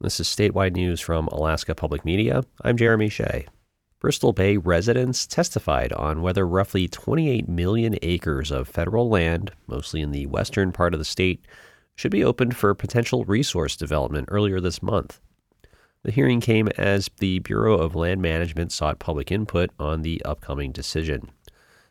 [0.00, 2.44] This is statewide news from Alaska Public Media.
[2.62, 3.48] I'm Jeremy Hsieh.
[3.98, 10.12] Bristol Bay residents testified on whether roughly 28 million acres of federal land, mostly in
[10.12, 11.44] the western part of the state,
[11.96, 15.20] should be opened for potential resource development earlier this month.
[16.04, 20.70] The hearing came as the Bureau of Land Management sought public input on the upcoming
[20.70, 21.28] decision.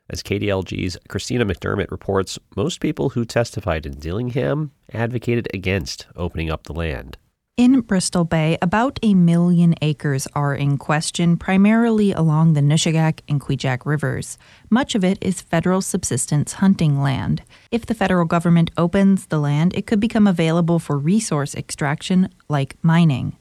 [0.09, 6.63] As KDLG's Christina McDermott reports, most people who testified in Dillingham advocated against opening up
[6.63, 7.17] the land.
[7.57, 13.41] In Bristol Bay, about a million acres are in question, primarily along the Nushagak and
[13.41, 14.37] Kvichak rivers.
[14.69, 17.41] Much of it is federal subsistence hunting land.
[17.71, 22.77] If the federal government opens the land, it could become available for resource extraction like
[22.83, 23.35] mining.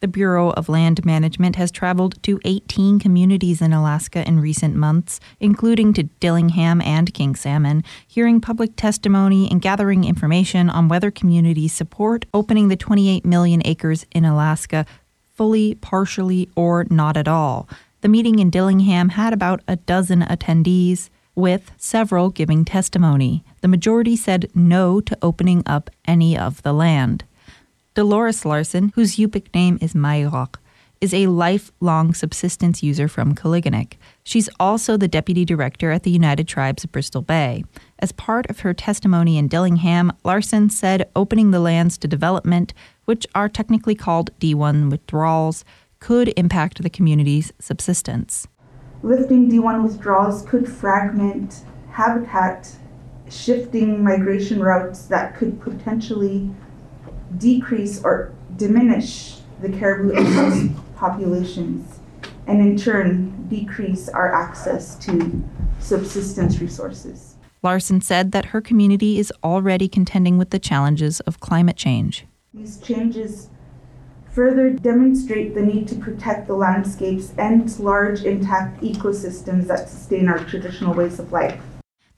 [0.00, 5.20] The Bureau of Land Management has traveled to 18 communities in Alaska in recent months,
[5.40, 11.74] including to Dillingham and King Salmon, hearing public testimony and gathering information on whether communities
[11.74, 14.86] support opening the 28 million acres in Alaska
[15.34, 17.68] fully, partially, or not at all.
[18.00, 23.44] The meeting in Dillingham had about a dozen attendees, with several giving testimony.
[23.60, 27.24] The majority said no to opening up any of the land.
[28.00, 30.54] Dolores Larson, whose Yupik name is Mayrok,
[31.02, 33.98] is a lifelong subsistence user from Koliganek.
[34.24, 37.62] She's also the deputy director at the United Tribes of Bristol Bay.
[37.98, 42.72] As part of her testimony in Dillingham, Larson said opening the lands to development,
[43.04, 45.62] which are technically called D1 withdrawals,
[45.98, 48.48] could impact the community's subsistence.
[49.02, 52.76] Lifting D1 withdrawals could fragment habitat,
[53.28, 56.50] shifting migration routes that could potentially
[57.38, 62.00] decrease or diminish the caribou populations
[62.46, 65.42] and in turn decrease our access to
[65.78, 67.36] subsistence resources.
[67.62, 72.26] Larson said that her community is already contending with the challenges of climate change.
[72.54, 73.50] These changes
[74.30, 80.38] further demonstrate the need to protect the landscapes and large intact ecosystems that sustain our
[80.38, 81.60] traditional ways of life.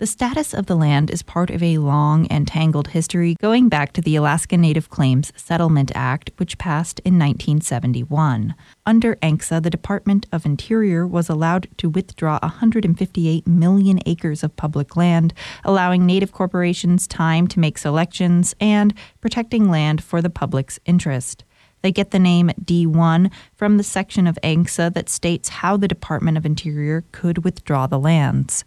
[0.02, 3.92] The status of the land is part of a long and tangled history going back
[3.92, 8.56] to the Alaska Native Claims Settlement Act, which passed in 1971.
[8.84, 14.96] Under ANCSA, the Department of Interior was allowed to withdraw 158 million acres of public
[14.96, 21.44] land, allowing Native corporations time to make selections and protecting land for the public's interest.
[21.82, 26.36] They get the name D1 from the section of ANCSA that states how the Department
[26.36, 28.64] of Interior could withdraw the lands.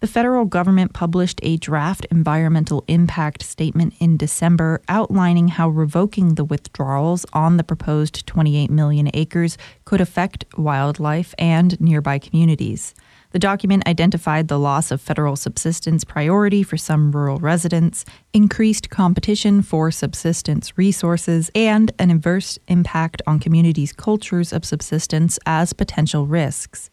[0.00, 6.44] The federal government published a draft environmental impact statement in December outlining how revoking the
[6.44, 12.94] withdrawals on the proposed 28 million acres could affect wildlife and nearby communities.
[13.32, 19.62] The document identified the loss of federal subsistence priority for some rural residents, increased competition
[19.62, 26.88] for subsistence resources, and an adverse impact on communities' cultures of subsistence as potential risks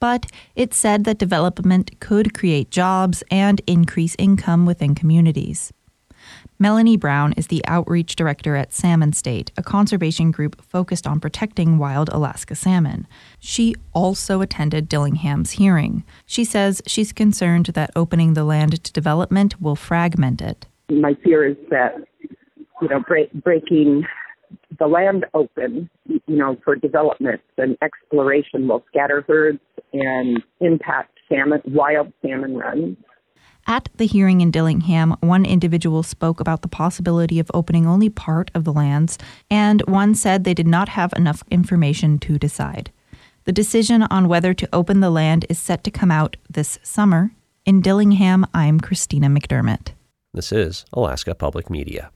[0.00, 5.72] but it said that development could create jobs and increase income within communities.
[6.58, 11.78] Melanie Brown is the outreach director at Salmon State, a conservation group focused on protecting
[11.78, 13.06] wild Alaska salmon.
[13.38, 16.04] She also attended Dillingham's hearing.
[16.26, 20.66] She says she's concerned that opening the land to development will fragment it.
[20.90, 21.94] My fear is that,
[22.82, 24.04] you know, break, breaking
[24.78, 29.60] the land open, you know, for development and exploration will scatter herds
[29.92, 32.96] and impact salmon, wild salmon runs.
[33.66, 38.50] At the hearing in Dillingham, one individual spoke about the possibility of opening only part
[38.54, 39.18] of the lands,
[39.50, 42.90] and one said they did not have enough information to decide.
[43.44, 47.32] The decision on whether to open the land is set to come out this summer.
[47.66, 49.92] In Dillingham, I'm Christina McDermott.
[50.32, 52.10] This is Alaska Public Media.